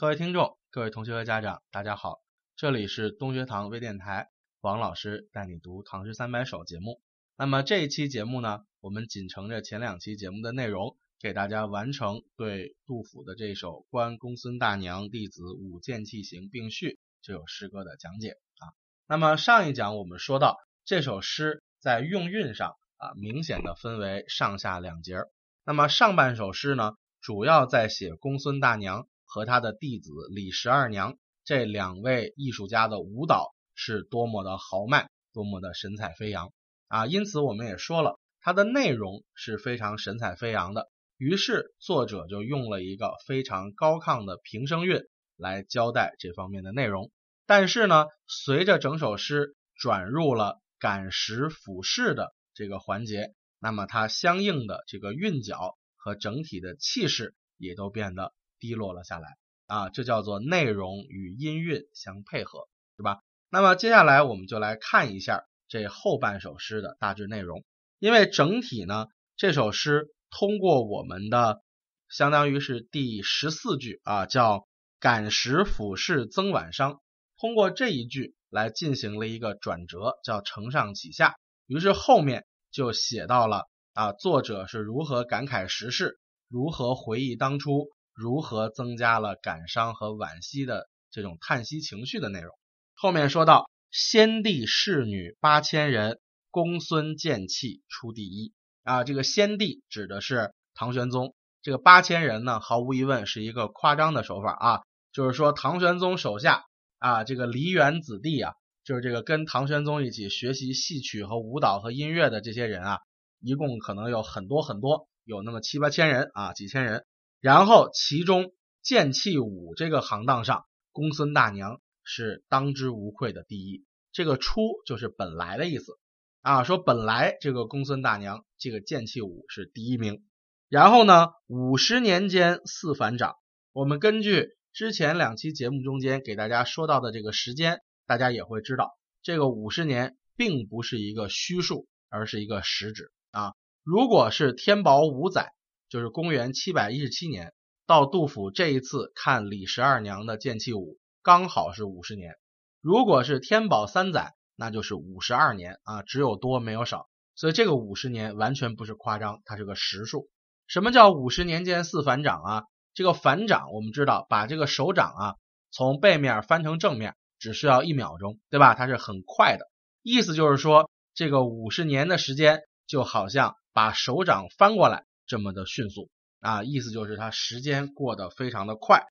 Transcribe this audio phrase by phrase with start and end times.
[0.00, 2.20] 各位听众、各位同学和家长，大家好，
[2.54, 4.28] 这里是东学堂微电台，
[4.60, 7.02] 王老师带你读《唐诗三百首》节目。
[7.36, 16.90] 那么这一期节目呢，我们仅承着前两期节目的内容，给大家完成对杜甫的这首《观公孙大娘弟子舞剑器行并序》
[17.20, 18.70] 这首诗歌的讲解啊。
[19.08, 25.16] 那么上一讲我们说到，这首诗在用韵上啊，明显的分为上下两节。
[25.64, 29.08] 那么上半首诗呢，主要在写公孙大娘。
[29.28, 36.52] 和他的弟子李十二娘这两位艺术家的舞蹈是多么的豪迈，多么的神采飞扬
[36.88, 37.06] 啊！
[37.06, 40.88] 因此我们也说了，它的内容是非常神采飞扬的。
[41.18, 45.02] 于是作者就用了一个非常高亢的平声韵
[45.36, 47.10] 来交代这方面的内容。
[47.46, 58.32] 但是呢，随着整首诗转入了感时俯视的这个环节，那么它相应的这个韵脚和整体的气势也都变得。
[58.58, 59.36] 低落了下来
[59.66, 63.20] 啊，这叫做内容与音韵相配合，是吧？
[63.50, 67.64] 那么接下来我们就来看一下这后半首诗的大致内容。
[67.98, 71.62] 因为整体呢，这首诗通过我们的
[72.08, 74.68] 相当于是第十四句啊，叫
[75.00, 77.00] “感时俯视增晚伤”，
[77.38, 81.34] 通过这一句来进行了一个转折，叫承上启下。
[81.66, 87.88] 于是后面就写到了啊，作者是如何感慨时事，如何回忆当初。
[88.18, 92.52] 如何增加了感伤和惋惜的这种叹息情绪的内容？
[92.96, 96.18] 后面说到先帝侍女八千人，
[96.50, 98.52] 公孙剑气出第一
[98.82, 99.04] 啊。
[99.04, 104.82] 这个先帝指的是唐玄宗，这个八千人呢，毫无疑问是一个夸张的手法啊。
[105.12, 106.64] 就是说唐玄宗手下
[106.98, 112.98] 啊，这个梨园子弟啊，就是这个跟唐玄宗一起学习戏曲和舞蹈和音乐的这些人啊，
[113.38, 117.04] 一共可能有很多很多，有那么七八千人啊，几千人。
[117.40, 123.84] 然后，其中剑气舞这个行当上，公孙大娘是当之无愧的第一。
[124.10, 125.92] 这个“出”就是本来的意思
[126.40, 130.24] 啊，说本来这个公孙大娘这个剑气舞是第一名。
[130.68, 133.36] 然后呢，五十年间四反掌。
[133.72, 143.52] 我们根据之前两期节目中间给大家说到的这个时间，大家也会知道，这个五十年并不是一个虚数，而是一个实指啊。
[143.84, 145.52] 如果是天宝五载。
[145.88, 147.52] 就是公元七百一十七年
[147.86, 152.34] 到杜甫这一次看李十二娘的剑气舞，刚好是五十年。
[152.80, 157.08] 如果是天宝三载，那就是五十二年啊，只有多没有少。
[157.34, 160.28] 所以这个五十年完全不是夸张，它是个实数。
[160.66, 162.64] 什么叫五十年间四反掌啊？
[162.92, 165.34] 这个反掌我们知道，把这个手掌啊
[165.70, 168.74] 从背面翻成正面，只需要一秒钟，对吧？
[168.74, 169.70] 它是很快的。
[170.02, 175.04] 意思就是说，这个五十年的时间就好像把手掌翻过来。
[175.28, 179.02] 这么的迅速啊，意思就是它时间过得非常的快，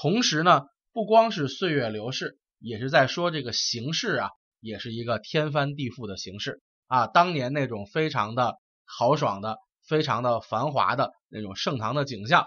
[0.00, 0.62] 同时呢，
[0.92, 4.30] 不光是岁月流逝，也是在说这个形势啊，
[4.60, 7.08] 也是一个天翻地覆的形式啊。
[7.08, 9.58] 当年那种非常的豪爽的、
[9.88, 12.46] 非常的繁华的那种盛唐的景象，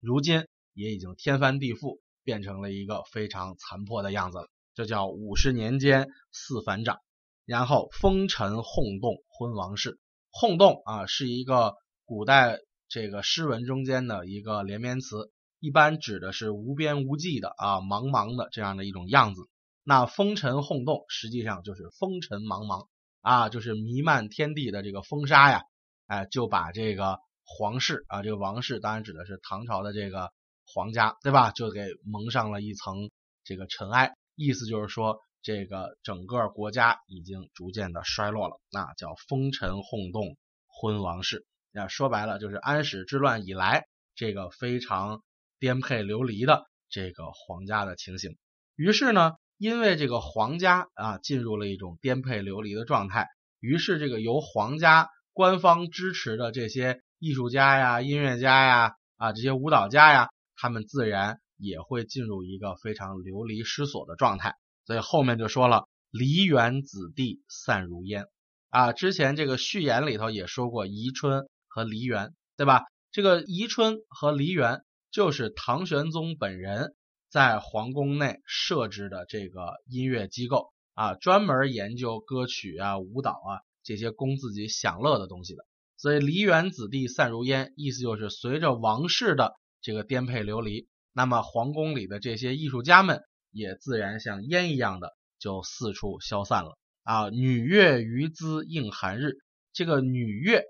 [0.00, 4.48] 如今也已经天翻地覆，变成了一个非常残破的样子了。
[4.74, 6.98] 这叫五十年间四反掌，
[7.46, 9.98] 然后风尘轰动昏王室，
[10.30, 12.58] 轰动啊，是一个古代。
[12.88, 19.42] 这个诗文中间的一个连绵词，一般指的是无边无际的啊，茫茫的这样的一种样子。
[19.82, 22.86] 那风尘轰动，实际上就是风尘茫茫
[23.20, 25.62] 啊，就是弥漫天地的这个风沙呀，
[26.06, 30.30] 哎，就把这个皇室啊，这个王室当然指的是唐朝的这个
[30.66, 31.50] 皇家，对吧？
[31.52, 33.10] 就给蒙上了一层
[33.44, 40.36] 这个尘埃，意思就是说，这个整个国家已经逐渐的衰落了，那叫风尘轰动
[40.66, 41.46] 昏王室。
[41.76, 45.22] 那说白了就是安史之乱以来这个非常
[45.58, 48.38] 颠沛流离的这个皇家的情形。
[48.76, 53.26] 于是呢，因为这个皇家啊进入了一种颠沛流离的状态，
[53.60, 64.54] 于是这个由皇家官方支持的这些艺术家呀、音乐家呀、啊这些舞蹈家呀，他们自然也会进入一个非常流离失所的状态。
[64.86, 68.24] 所以后面就说了“梨园子弟散如烟”
[68.70, 71.46] 啊，之前这个序言里头也说过宜春。
[71.76, 72.84] 和梨园，对吧？
[73.12, 74.80] 这个宜春和梨园
[75.10, 76.94] 就是唐玄宗本人
[77.28, 85.66] 在皇宫内设置的这个音乐机构啊，专门研究歌曲啊、舞蹈啊这些供自己享乐的东西的。
[85.98, 89.52] 所以梨园子弟散如烟，意思就是随着王室的
[89.82, 93.20] 这个颠沛流离，那么皇宫里的这些艺术家们
[93.50, 97.28] 也自然像烟一样的就四处消散了啊。
[97.28, 99.32] 女乐余姿映寒日，
[99.74, 100.62] 这个女乐。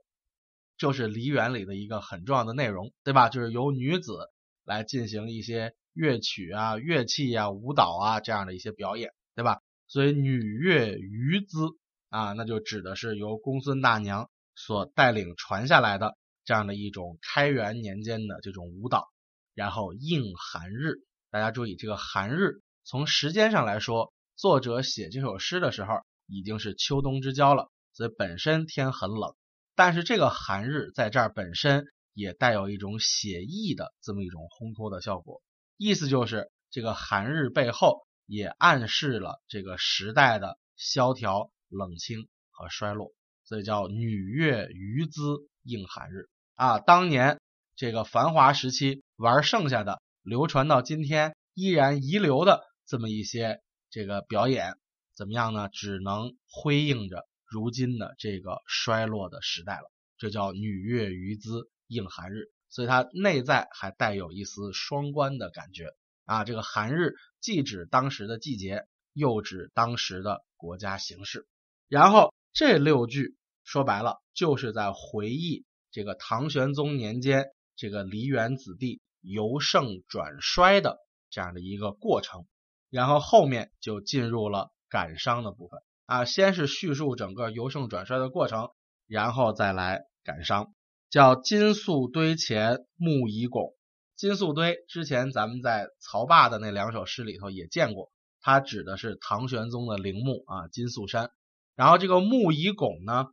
[0.79, 3.29] 就是梨园里的一个很重要的内容，对吧？
[3.29, 4.31] 就是由女子
[4.65, 9.61] 来进行一些乐曲啊、乐器啊、舞蹈啊这样的一些表演，对吧？
[9.87, 11.69] 所以女乐余姿
[12.11, 19.09] 啊，那就指的是由公孙大娘所带领传下来的这样的一种开元年间的这种舞蹈。
[19.55, 20.97] 然后应寒日，
[21.31, 25.95] 大家注意这个寒日，从时间上来说，作者写这首诗的时候
[26.27, 29.35] 已经是秋冬之交了，所以本身天很冷。
[29.77, 31.85] 但是这个寒日在这儿本身
[32.15, 35.43] 也带有一种写意的这么一种烘托的效果，
[35.77, 43.13] 意思就是这个寒日背后也暗示了这个时代的萧条、冷清和衰落，
[43.45, 45.21] 所以叫女乐余姿
[45.63, 46.79] 应寒日啊。
[46.79, 47.39] 当年
[47.77, 54.79] 这个繁华时期玩剩下的，流传到今天依然遗留的这么一些这个表演，
[55.15, 55.69] 怎么样呢？
[55.69, 57.27] 只能辉映着。
[57.57, 65.87] 如今的这个衰落的时代了，这叫女月余姿应寒日，所以它内在还带有一丝双关的感觉
[66.27, 66.45] 啊。
[66.45, 71.47] 这个寒日既指当时的季节，又指当时的国家形势。
[71.89, 80.99] 然后这六句说白了就是在回忆这个唐玄宗年间这个梨园子弟由盛转衰的
[81.31, 82.45] 这样的一个过程。
[82.91, 85.81] 然后后面就进入了感伤的部分。
[86.07, 88.71] 啊，先是叙述整个由盛转衰的过程，
[89.09, 90.73] 然后再来感伤，
[91.11, 93.75] 叫金粟堆前木已拱。
[94.15, 101.31] 金粟堆之前咱们在曹霸的那两首诗里头也见过，它指的是唐玄宗的陵墓啊，金粟山。
[101.75, 103.27] 然后这个木已拱呢，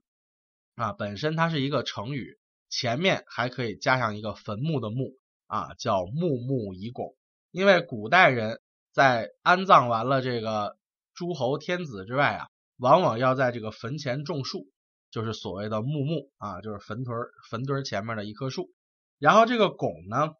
[0.75, 5.13] 啊，本身它是一个成语，前面还可以加上一个坟墓的墓
[5.45, 7.15] 啊，叫木木已拱。
[7.51, 8.59] 因为古代人
[8.91, 10.75] 在安葬完了这个
[11.13, 12.47] 诸侯天子之外啊。
[12.77, 14.67] 往往要在这个坟前种树，
[15.11, 17.17] 就是所谓的木木啊，就是坟屯
[17.49, 18.71] 坟堆前面的一棵树。
[19.19, 20.31] 然后这个拱呢，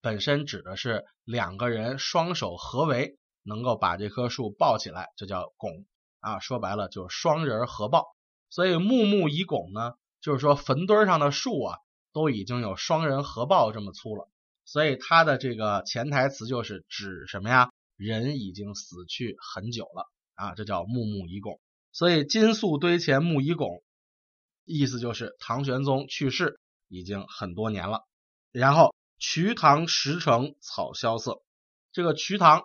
[0.00, 5.84] 本身指的是两个人双手合围，能够把这棵树抱起来，就叫拱
[6.20, 6.38] 啊。
[6.38, 8.06] 说白了就是双人合抱。
[8.48, 11.78] 所以木木以拱呢，就是说坟堆上的树啊，
[12.12, 14.30] 都已经有双人合抱这么粗了。
[14.64, 17.70] 所以它的这个潜台词就是指什么呀？
[17.96, 20.10] 人已经死去很久了。
[20.36, 21.60] 啊，这叫木木已拱，
[21.90, 23.82] 所以金粟堆前木已拱，
[24.64, 28.04] 意思就是唐玄宗去世已经很多年了。
[28.52, 31.42] 然后瞿塘石城草萧瑟，
[31.90, 32.62] 这个瞿塘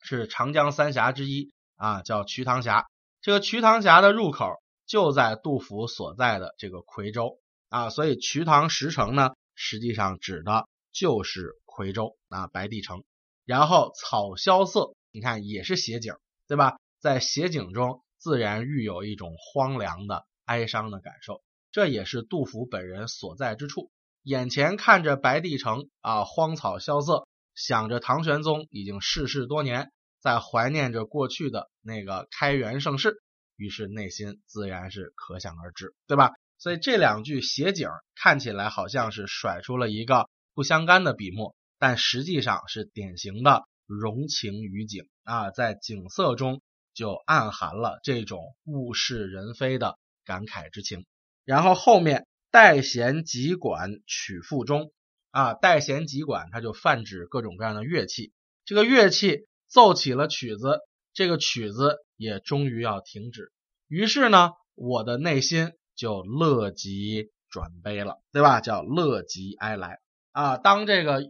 [0.00, 2.84] 是长江三峡之一啊，叫瞿塘峡。
[3.20, 4.50] 这个瞿塘峡的入口
[4.86, 13.04] 就在杜甫所在的这个夔州啊，所以瞿塘石城呢，实际上指的就是夔州啊，白帝城。
[13.44, 16.14] 然后草萧瑟，你看也是写景，
[16.46, 16.76] 对吧？
[17.00, 23.90] 在写景中，自然寓有一种荒凉的哀伤的感受，这也是杜甫本人所在之处。
[24.22, 33.22] 眼前看着白帝城啊，荒草萧瑟，想着唐玄宗已经逝世多年，在怀念着过去的那个开元盛世，
[33.56, 36.32] 于是内心自然是可想而知，对吧？
[36.58, 46.60] 所以这两句写景看起来好像是甩出了一个不相干的笔墨，但实际上是典型的融情于景啊，在景色中。
[46.98, 51.06] 就暗含了这种物是人非的感慨之情。
[51.44, 54.90] 然后后面代弦急管曲复中
[55.30, 58.32] 啊，代弦急管它就泛指各种各样的乐器。
[58.64, 60.80] 这个乐器奏起了曲子，
[61.14, 63.52] 这个曲子也终于要停止。
[63.86, 68.60] 于是呢，我的内心就乐极转悲了，对吧？
[68.60, 70.00] 叫乐极哀来
[70.32, 70.56] 啊。
[70.56, 71.22] 当这个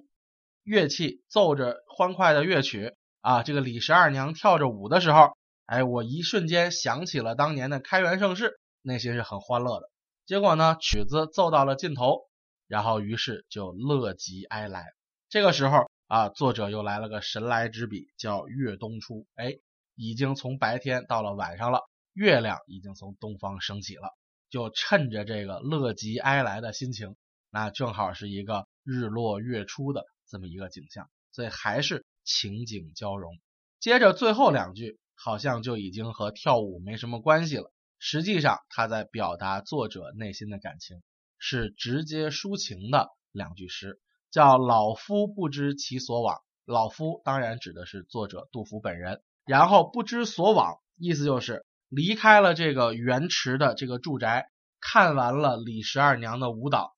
[0.62, 5.36] 乐器奏着欢快的乐曲啊，这个李十二娘跳着舞的时候。
[5.68, 9.90] 哎，我一瞬间想起了当年的开元盛世，内心是很欢乐的。
[10.24, 12.22] 结果呢，曲子奏到了尽头，
[12.66, 14.86] 然后于是就乐极哀来。
[15.28, 19.26] 这个时候啊，作者又来了个神来之笔，叫月东出。
[19.34, 19.58] 哎，
[19.94, 21.80] 已经从白天到了晚上了，
[22.14, 24.08] 月亮已经从东方升起了，
[24.48, 27.14] 就趁着这个乐极哀来的心情，
[27.50, 33.38] 那正好是一个日落月出的这么一个景象，所以还是情景交融。
[33.80, 34.98] 接着最后两句。
[35.20, 37.72] 好像就已经和跳舞没什么关系了。
[37.98, 41.02] 实际上，他在表达作者内心的感情，
[41.36, 46.40] 是直接抒情的两句诗，叫“老夫不知其所往”。
[46.64, 49.20] 老夫当然指的是作者杜甫本人。
[49.44, 54.48] 然后不知所往，意思就是离开了这个元池的这个住宅，
[54.80, 56.94] 看完了李十二娘的舞蹈，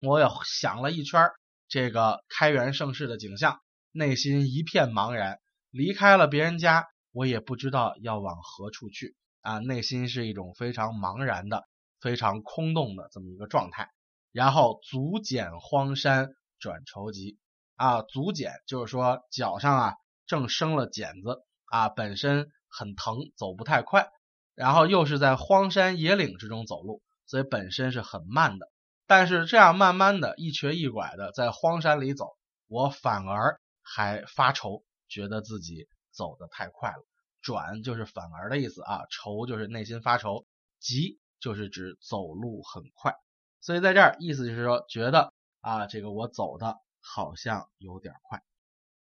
[0.00, 1.28] 我也想了一圈
[1.68, 3.60] 这个开元盛世的景象，
[3.92, 5.38] 内心一片茫然，
[5.70, 6.86] 离开了别人家。
[7.12, 11.64] 我也不知道要往何处去啊，内心是一种非常茫然的、
[12.00, 13.88] 非常空洞的这么一个状态。
[14.32, 16.28] 然后足减荒山
[16.60, 17.38] 转愁疾
[17.74, 19.94] 啊，足茧就是说脚上啊
[20.26, 24.08] 正生了茧子啊，本身很疼，走不太快，
[24.54, 28.70] 然后又是在荒山野岭之中走路，所以本身是很慢的。
[29.08, 32.36] 但是这样慢慢的一瘸一拐的在荒山里走，
[32.68, 35.88] 我反而还发愁，觉得自己
[36.20, 37.06] 走得太快了。
[37.40, 40.44] 转就是反而的意思啊，愁就是内心发愁，
[40.78, 43.14] 急就是指走路很快。
[43.60, 46.76] 所以在这儿意思就是说，觉得啊这个我走的。
[47.02, 48.42] 好像有点快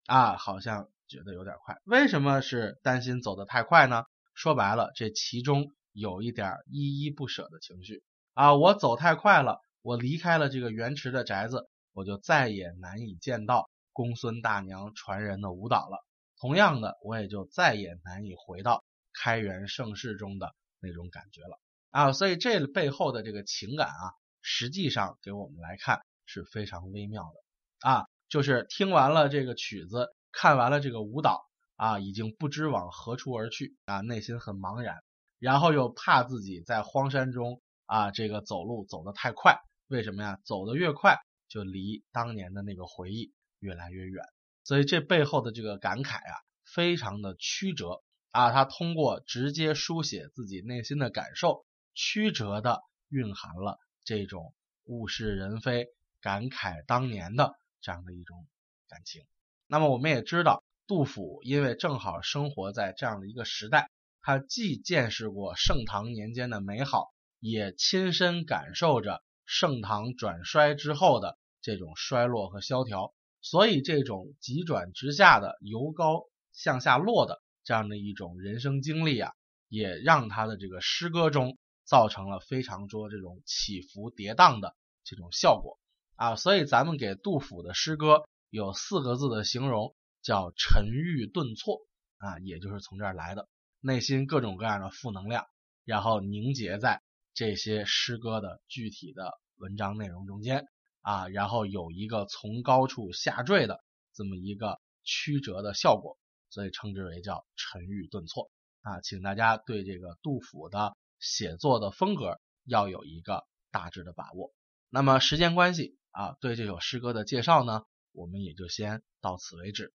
[0.05, 1.77] 啊，好像觉得有点快。
[1.85, 4.03] 为什么是担心走得太快呢？
[4.33, 8.03] 说白了，这其中有一点依依不舍的情绪
[8.33, 8.53] 啊。
[8.53, 16.05] 我走太快了，我离开了这个元池的宅子，我就再也难以见到公孙大娘传人的舞蹈了。
[16.39, 21.59] 同样的，我也就再也难以回到开元盛世中的那种感觉了
[21.91, 22.11] 啊。
[22.13, 27.89] 所以这背后的这个情感啊，实际上给我们来看是非常微妙的。
[27.89, 35.03] 啊，就是听完了这个曲子，看完了这个舞蹈啊，已经不知往何处而去啊，内心很茫然，
[35.39, 40.39] 然后又怕自己在荒山中啊，这个走路走得太快，为什么呀？
[40.45, 44.23] 走得越快，就离当年的那个回忆越来越远，
[44.65, 54.53] 所以这背后的这个感慨啊，非常的曲折啊，他通过直接书写自己内心的感受，曲折的蕴含了这种
[54.83, 55.87] 物是人非、
[56.19, 57.55] 感慨当年的。
[57.81, 58.47] 这样的一种
[58.89, 59.21] 感情，
[59.67, 63.91] 那么我们也知道，杜甫因为正好生活在这样的一个时代，
[64.23, 73.13] 他既见识过盛唐年间的美好，也亲身感受着盛唐转衰之后的这种衰落和萧条，
[73.45, 79.33] 所以这种急转直下的由高向下落的这样的一种人生经历啊，
[79.67, 85.77] 也让他的这个诗歌中造成了非常多这种起伏跌宕的这种效果。
[86.15, 91.85] 啊，所以咱们给杜甫的诗歌有四个字的形容，叫沉郁顿挫
[92.17, 93.47] 啊，也就是从这儿来的。
[93.79, 95.45] 内心各种各样的负能量，
[95.83, 97.03] 然后凝结在
[97.35, 100.65] 这些诗歌的具体的文章内容中间
[101.05, 103.83] 啊，然后有一个从高处下坠的
[104.13, 106.17] 这么一个曲折的效果，
[106.49, 108.49] 所以称之为叫沉郁顿挫
[108.81, 109.01] 啊。
[109.01, 114.51] 请大家对这个杜甫的写作的风格要有一个大致的把握。
[114.89, 115.97] 那么时间关系。
[116.15, 117.83] 啊，对这首诗歌的介绍呢，
[118.13, 119.93] 我们也就先到此为止。